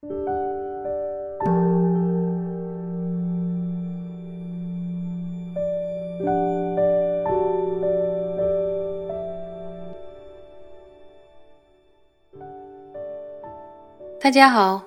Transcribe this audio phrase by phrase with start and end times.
[0.00, 0.08] 大
[14.30, 14.82] 家好，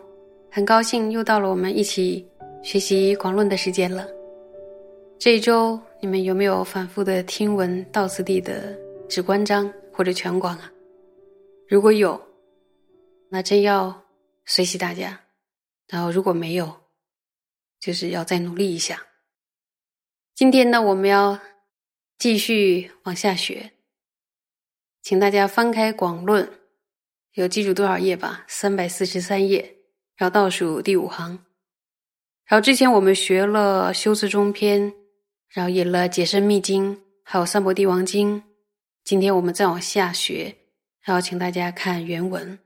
[0.50, 2.28] 很高兴又到了我们一起
[2.64, 4.08] 学习广论的时间了。
[5.20, 8.76] 这一周你们有没有反复的听闻道次第的
[9.08, 10.72] 止观章或者全广啊？
[11.68, 12.20] 如果有，
[13.30, 13.96] 那真要
[14.46, 15.20] 随喜大家；
[15.88, 16.84] 然后如果没有，
[17.80, 19.08] 就是要再努力一下。
[20.36, 21.40] 今天呢，我们要
[22.18, 23.72] 继续往下学，
[25.02, 26.50] 请大家翻开广论，
[27.34, 28.46] 有记住多少页吧？
[28.48, 29.78] 三百四十三页，
[30.16, 31.46] 然后倒数第五行。
[32.46, 34.94] 然后之前我们学了修辞中篇。
[35.56, 38.42] 然后引了《解深密经》，还有《三摩地王经》。
[39.04, 40.56] 今天我们再往下学，
[41.02, 42.58] 然后请大家看原文。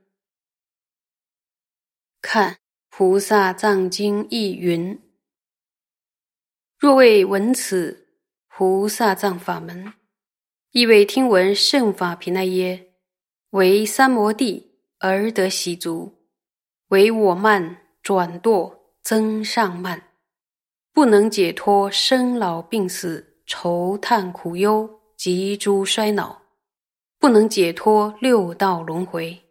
[2.30, 2.52] 看
[2.90, 5.00] 《菩萨藏经》译云：
[6.78, 8.06] 若未闻此
[8.48, 9.94] 菩萨藏法门，
[10.72, 12.92] 亦未听闻圣法皮奈耶，
[13.52, 16.18] 为三摩地而得喜足，
[16.88, 20.10] 为我慢转堕增上慢。
[20.92, 26.42] 不能解脱生老病死愁叹苦忧及诸衰恼，
[27.18, 29.47] 不能解脱六道轮回，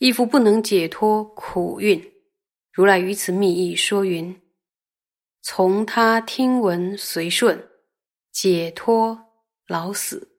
[0.00, 2.12] 亦复不能解脱苦运。
[2.72, 4.40] 如来于此密意说云：
[5.42, 7.68] 从他听闻随顺，
[8.32, 9.26] 解脱
[9.66, 10.38] 老死。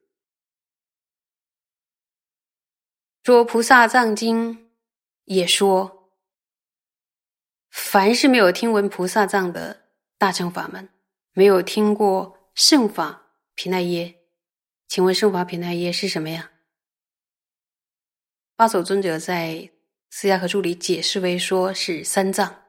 [3.22, 4.72] 说菩萨藏经
[5.26, 6.10] 也说，
[7.70, 9.82] 凡是没有听闻菩萨藏的。
[10.18, 10.88] 大乘法门
[11.32, 14.20] 没有听过圣法皮奈耶，
[14.86, 16.51] 请问圣法皮奈耶是什么呀？
[18.62, 19.54] 八首尊者在
[20.10, 22.62] 《四迦和注》里解释为说是三藏，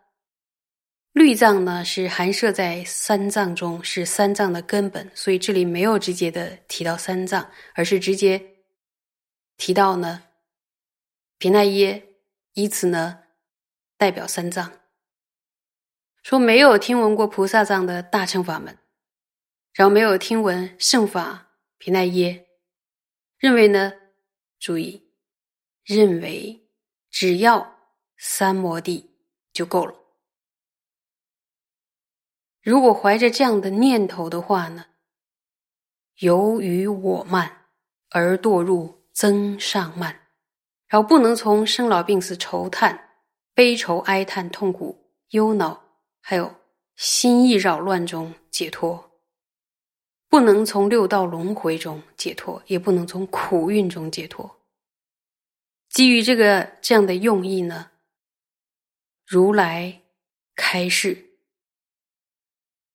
[1.11, 8.43] 律藏呢是含摄在三藏中，是三藏的根本，所以这里没有直接的提到三藏，而是直接
[9.55, 10.23] 提到呢
[11.37, 12.03] 皮奈耶，
[12.55, 13.19] 以此呢
[13.95, 14.71] 代表三藏。
[16.23, 18.75] 说没有听闻过菩萨藏的大乘法门，
[19.73, 22.47] 然后没有听闻圣法皮奈耶，
[23.37, 23.93] 认为呢？
[24.59, 25.02] 注意，
[25.83, 26.67] 认为
[27.09, 27.75] 只要
[28.17, 29.11] 三摩地
[29.51, 29.93] 就够了。
[32.61, 34.85] 如果怀着这样的念头的话呢，
[36.19, 37.65] 由于我慢
[38.09, 40.27] 而堕入增上慢，
[40.87, 43.09] 然后不能从生老病死愁叹、
[43.53, 45.83] 悲愁哀叹、痛苦忧恼。
[46.25, 46.55] 还有
[46.95, 49.11] 心意扰乱中解脱，
[50.29, 54.62] 不能从六道轮回中解脱，也不能从苦运中解脱。
[55.93, 57.91] 基于这个这样的用意呢，
[59.27, 60.01] 如来
[60.55, 61.37] 开示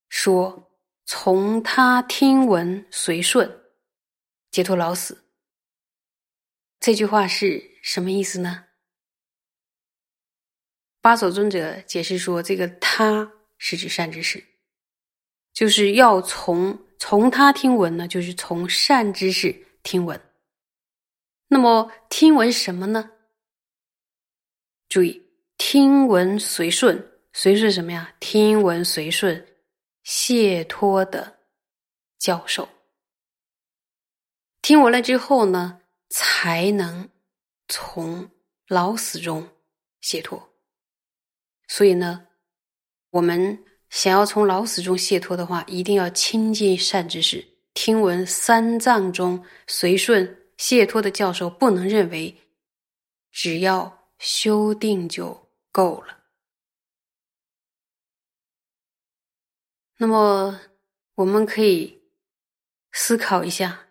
[0.09, 0.69] 说
[1.07, 3.49] ：“从他听闻随顺，
[4.51, 5.25] 解脱老死。”
[6.81, 8.65] 这句话是什么意思呢？
[11.01, 14.45] 八首尊者解释说：“这个他是指善知识，
[15.53, 19.53] 就是要从从他听闻呢，就是从善知识
[19.85, 20.21] 听闻。
[21.49, 23.11] 那么听闻什么呢？
[24.89, 25.23] 注意，
[25.57, 28.15] 听闻随顺，随顺什么呀？
[28.21, 29.47] 听闻随顺，
[30.05, 31.39] 解脱的
[32.19, 32.69] 教授。
[34.61, 37.09] 听闻了之后呢，才能
[37.69, 38.31] 从
[38.67, 39.49] 老死中
[40.01, 40.51] 解脱。”
[41.69, 42.27] 所以呢，
[43.11, 50.27] 我们想要从老死中解脱的话，一定要亲近善知识，听闻三藏中随顺
[50.59, 52.37] 谢托的教授，不能认为
[53.31, 56.27] 只要修定就够了。
[59.97, 60.61] 那么，
[61.15, 62.03] 我们可以
[62.93, 63.71] 思考一下，《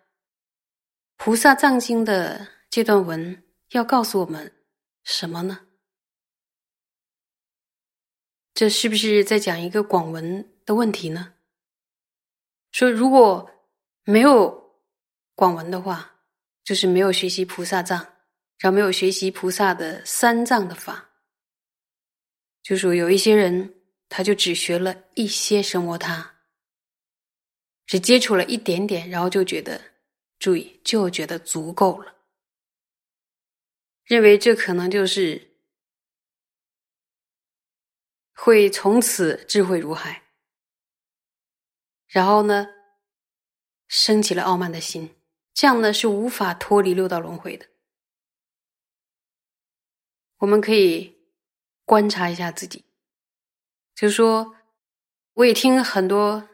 [1.16, 4.54] 菩萨藏经》的这段文要告诉我们
[5.02, 5.66] 什么呢？
[8.54, 11.34] 这是不是在讲一个广文的问题呢？
[12.72, 13.50] 说如果
[14.04, 14.82] 没有
[15.34, 16.17] 广文的话，
[16.68, 17.98] 就是没有学习菩萨藏，
[18.58, 21.08] 然后没有学习菩萨的三藏的法，
[22.62, 23.74] 就说有一些人
[24.10, 26.40] 他就只学了一些声摩他，
[27.86, 29.80] 只接触了一点点，然后就觉得
[30.38, 32.14] 注意就觉得足够了，
[34.04, 35.48] 认为这可能就是。
[38.40, 40.22] 会从此智慧如海，
[42.06, 42.68] 然后呢，
[43.88, 45.17] 升起了傲慢的心，
[45.58, 47.66] 这样呢是无法脱离六道轮回的。
[50.36, 51.16] 我们可以
[51.84, 52.84] 观察一下自己。
[53.96, 54.54] 就是说，
[55.34, 56.48] 我也听很多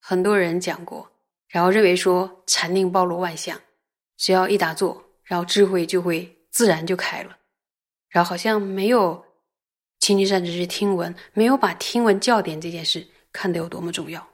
[0.00, 1.08] 很多人讲过，
[1.46, 3.60] 然后认为说禅定包罗万象，
[4.16, 7.38] 只要一打坐，然后智慧就会自然就开了，
[8.08, 9.24] 然后好像没有
[10.00, 14.28] 清净善知识听闻，没有把听闻教典这件事看得有多么重要。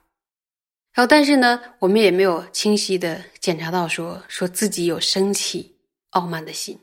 [0.94, 5.76] 然后，但是呢，我们也没有清晰的检查到说说自己有升起
[6.10, 6.78] 傲慢的心，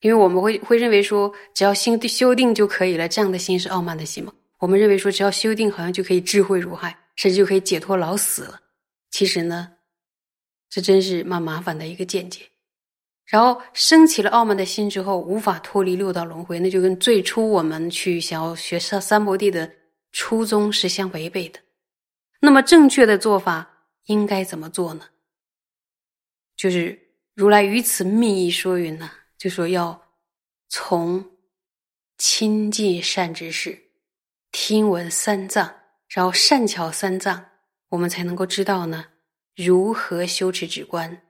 [0.00, 4.32] 因为我们会会认为说，只要心修定就可以了，这样的心是傲慢的心吗？
[4.58, 8.58] 我们认为说，只要修定，好像就可以智慧如海，甚至就可以解脱老死了。
[9.12, 9.70] 其实呢，
[10.68, 12.40] 这真是蛮麻烦的一个见解。
[13.24, 19.70] 然后升起了傲慢的心之后，无法脱离六道轮回，那就跟最初我们去想要学三三摩地的
[20.10, 21.60] 初衷是相违背的。
[22.46, 23.68] 那么正确的做法
[24.04, 25.04] 应该怎么做呢？
[26.54, 26.96] 就是
[27.34, 30.00] 如来于此密意说云呢，就说要
[30.68, 31.28] 从
[32.18, 33.76] 亲近善知识。
[34.52, 35.74] 听闻三藏，
[36.06, 37.44] 然后善巧三藏，
[37.88, 39.04] 我们才能够知道呢，
[39.56, 41.20] 如何修持止观，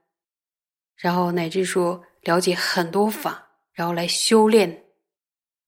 [0.97, 4.85] 然后乃至说了解很多法，然后来修炼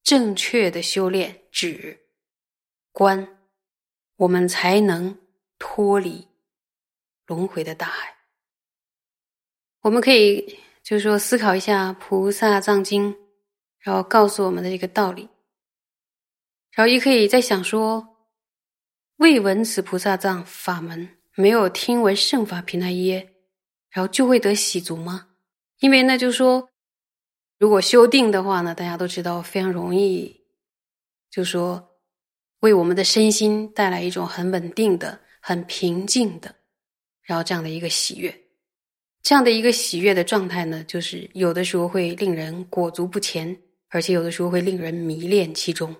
[0.03, 1.99] 正确的修炼止
[2.93, 3.27] 观，
[4.17, 5.19] 我们才能
[5.58, 6.28] 脱离
[7.26, 8.16] 轮回的大海。
[9.81, 13.12] 我们可以就是说思考一下《菩萨藏经》，
[13.81, 15.28] 然后告诉我们的一个道理。
[16.72, 18.16] 然后也可以再想说，
[19.16, 23.34] 未闻此菩萨藏法门，没有听闻圣法平那耶，
[23.90, 25.28] 然后就会得喜足吗？
[25.81, 26.69] 因为那就是说，
[27.58, 30.40] 如果修定的话呢，大家都知道非常容易，
[31.31, 31.99] 就说
[32.61, 36.55] 为我们的身心带来一种很稳定的、很平静的，
[37.23, 38.39] 然后这样的一个喜悦，
[39.23, 43.59] 这样的一个喜悦的状态呢，就是有的时候会令人裹足不前，
[43.89, 45.97] 而且有的时候会令人迷恋其中。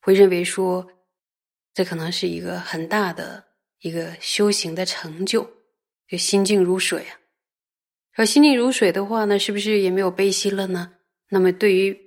[0.00, 0.86] 会认为说，
[1.74, 3.44] 这可能是一个很大的
[3.80, 5.42] 一个修行的成就，
[6.06, 7.18] 就心静如水啊。
[8.14, 10.92] 说心静如水的话呢，是不是也没有悲心了呢？
[11.30, 11.98] 那么对于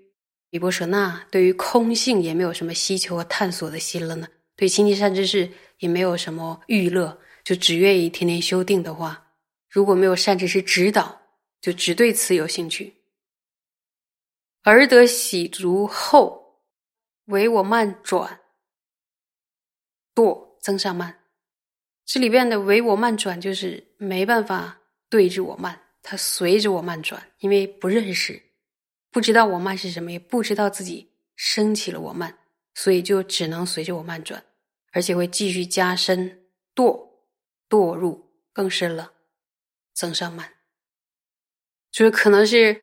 [0.50, 4.26] 比波舍那，对于空性也没有什么希求和探索的心了呢？
[4.56, 9.34] 对清净善知识也没有什么欲乐，就只愿意天天修定的话，
[9.70, 11.22] 如果没有善知识指导，
[11.62, 12.94] 就只对此有兴趣，
[14.64, 16.46] 而得喜足后。
[17.28, 18.40] 唯我慢转，
[20.16, 21.26] 堕增上慢。
[22.06, 24.80] 这里边的唯我慢转，就是没办法
[25.10, 28.42] 对着我慢，它随着我慢转，因为不认识，
[29.12, 32.34] 不知道我慢是什么，也不知道自己升起了我慢，
[32.76, 34.42] 所以就只能随着我慢转，
[34.92, 36.46] 而且会继续加深
[36.76, 37.10] 堕，
[37.70, 39.14] 堕入更深了，
[39.94, 40.54] 增上慢。
[41.92, 42.82] 就是可能是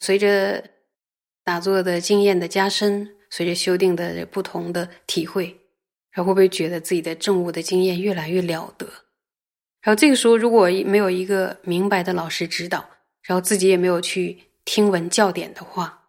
[0.00, 0.70] 随着
[1.44, 3.14] 打坐的经验的加深。
[3.30, 5.48] 随着修订的不同的体会，
[6.12, 8.86] 然后会不会觉得自己的证悟的经验越来越了得？
[9.82, 12.88] 然后这个时候，如果没有一个明白的老师指导，
[13.20, 16.08] 然后自己也没有去听闻教典的话，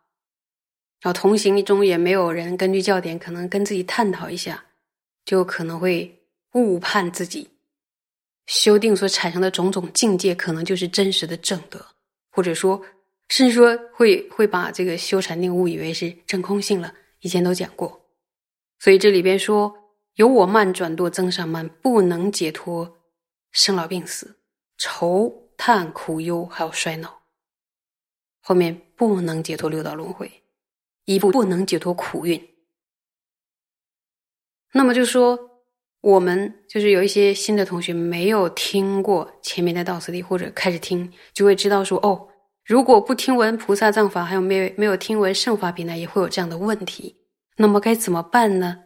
[1.01, 4.63] 然后同行中也没有人根据教典可能跟自己探讨一下，
[5.29, 6.11] 就可能会
[6.53, 7.47] 误判自己
[8.47, 11.85] 修订所产生的种种境界，可能就是真实的正德，
[12.31, 12.83] 或者说，
[13.27, 16.91] 甚至说会会把这个修禅定误以为是真空性了。
[17.19, 18.09] 以前都讲过，
[18.79, 19.71] 所以这里边说
[20.15, 22.97] 由我慢转堕增上慢，不能解脱
[23.51, 24.35] 生老病死、
[24.79, 27.19] 愁叹苦忧，还有衰老。
[28.41, 30.31] 后面不能解脱六道轮回，
[31.05, 32.43] 一步不能解脱苦运。
[34.73, 35.39] 那么就说
[36.01, 42.27] 我们就是有一些新的同学没有听过前面的道次第，或者开始听，就会知道说哦。
[42.65, 47.15] 如果不听闻菩萨藏法，还有没有没有听闻圣法品呢，也会有这样的问题。
[47.57, 48.77] 那么该怎么办呢？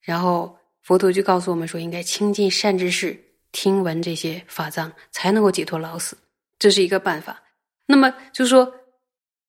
[0.00, 3.14] 然后佛陀就告诉我们说，应该亲近善知识，
[3.52, 6.16] 听闻这些法藏，才能够解脱老死，
[6.58, 7.42] 这是一个办法。
[7.84, 8.72] 那么就说，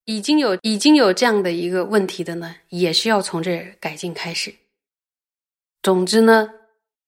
[0.03, 4.53] 已经有已经有这样的一个问题的呢，也是要从这改进开始。
[5.81, 6.50] 总之呢，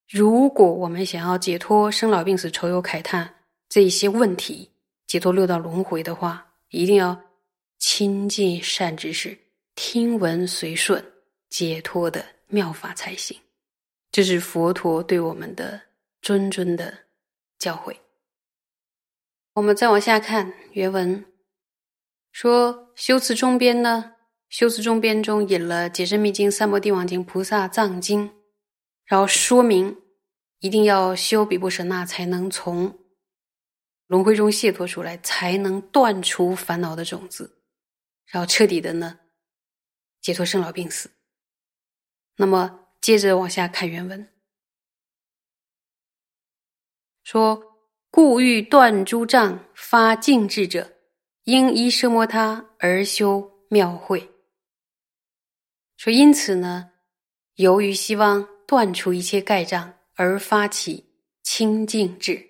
[0.08, 3.36] 如果我们想要解脱生老病死、愁忧慨叹
[3.68, 4.70] 这一些问题，
[5.08, 7.20] 解脱六道轮回的话，一定要
[7.80, 9.38] 亲近善知识，
[9.76, 11.04] 听闻随顺，
[11.50, 13.38] 解脱的妙法才行。
[14.10, 15.82] 这是佛陀对我们的
[16.22, 16.94] 谆谆的
[17.60, 17.96] 教诲。
[19.54, 21.26] 我们再往下看原文，
[22.32, 24.14] 说修辞中边呢，
[24.48, 28.30] 修辞中边中引了《解深密经》《三摩地王经》《菩萨藏经》，
[29.12, 30.02] 然后说明
[30.60, 32.98] 一定要修比波舍那，才能从。
[34.08, 37.62] 轮回中解脱出来，才能断除烦恼的种子，
[38.28, 39.20] 然后彻底的呢
[40.22, 41.12] 解脱生老病死。
[42.38, 44.30] 那么接着往下看原文，
[47.26, 47.62] 说
[48.10, 50.90] ：“故欲断诸障，发净智者，
[51.44, 54.32] 应依奢摩他而修妙慧。”
[55.98, 56.92] 说因此呢，
[57.56, 61.04] 由于希望断除一切盖障而发起
[61.44, 62.42] 清净智，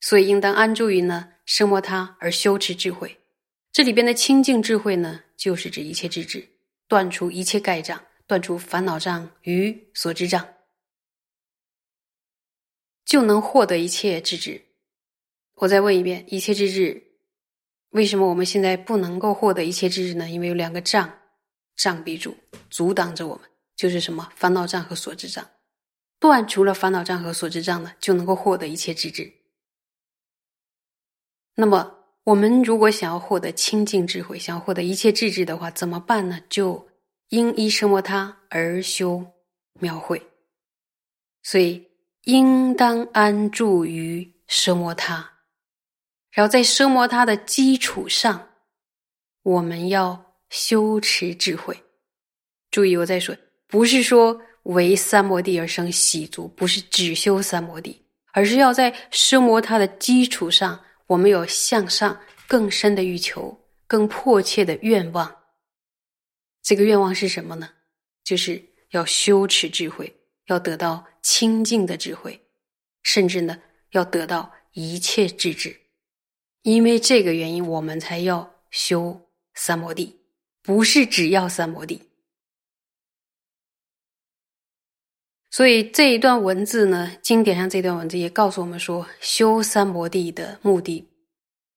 [0.00, 3.18] 所以应当安住于呢生摩他而修持智慧。
[3.72, 6.48] 这里边的清净智慧呢，就是指一切智智，
[6.86, 10.46] 断除一切盖障，断除烦恼障与所知障，
[13.04, 14.62] 就能获得一切智智。
[15.56, 17.02] 我再问一遍：一切智智，
[17.88, 20.30] 为什么我们现在不能够获得一切智智呢？
[20.30, 21.12] 因为有两个障。
[21.74, 22.36] 障逼住，
[22.68, 23.49] 阻挡着我们，
[23.80, 25.42] 就是什么烦恼障和所知障。
[26.18, 29.32] 断除了烦恼障和所知障呢，就能够获得一切智智。
[31.54, 36.42] 那么，我们如果想要获得清净智慧，想要获得一切智智的话，怎么办呢？
[36.50, 36.90] 就
[37.30, 39.32] 应依奢摩他而修
[39.78, 40.20] 妙慧。
[41.42, 41.88] 所以，
[42.24, 45.38] 应当安住于奢摩他，
[46.32, 48.50] 然后在奢摩他的基础上，
[49.42, 50.26] 我们要。
[50.50, 51.80] 修持智慧，
[52.72, 53.36] 注意我再说，
[53.70, 65.36] 不是说为三摩地而生喜足，不是只修三摩地，而是要在奢摩他的基础上，我们有向上更深的欲求，更迫切的愿望。
[66.62, 67.70] 这个愿望是什么呢？
[68.24, 70.14] 就是要修持智慧，
[70.46, 72.40] 要得到清净的智慧，
[73.02, 73.58] 甚至呢，
[73.92, 75.74] 要得到一切智智。
[76.62, 80.16] 因为这个原因，我们才要修三摩地。
[80.62, 82.09] 不是只要三摩地，
[85.50, 91.08] 所以这一段文字呢，经典上这段文字也告诉我们说，修三摩地的目的，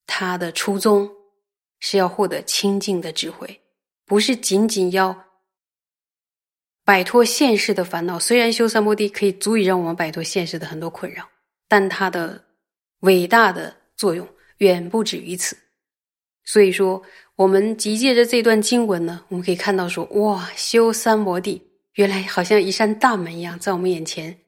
[0.05, 1.09] 它的初衷
[1.79, 3.61] 是要获得清净的智慧，
[4.05, 5.25] 不是仅仅要
[6.85, 8.19] 摆脱现世的烦恼。
[8.19, 11.27] 虽然修三摩地可以足以让我们摆脱现实的很多困扰，
[11.67, 12.43] 但它的
[12.99, 14.27] 伟大的作用
[14.57, 15.57] 远不止于此。
[16.45, 17.03] 所以说。
[17.35, 21.59] 我们集借着这段经文呢，我们可以看到说，哇，修三摩地，
[21.93, 24.39] 原来好像一扇大门一样，在我们眼前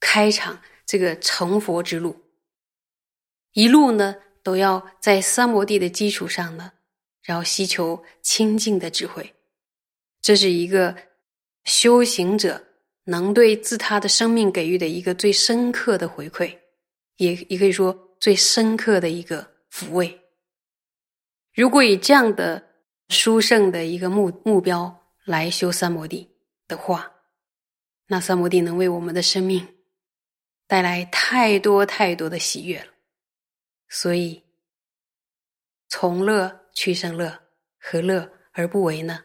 [0.00, 2.16] 开场这个成佛之路。
[3.52, 6.72] 一路呢，都要在三摩地的基础上呢，
[7.22, 9.34] 然后希求清净的智慧。
[10.20, 10.96] 这是一个
[11.64, 12.62] 修行者
[13.04, 16.58] 能对自他的生命给予的一个最深刻的回馈，
[17.16, 20.20] 也也可以说最深刻的一个抚慰。
[21.54, 22.62] 如果以这样的
[23.08, 26.28] 殊胜的一个目目标来修三摩地
[26.66, 27.12] 的话，
[28.06, 29.76] 那三摩地能为我们的生命
[30.66, 32.92] 带来太多太多的喜悦了。
[33.88, 34.42] 所以，
[35.88, 37.42] 从乐去生乐，
[37.78, 39.24] 何乐而不为呢？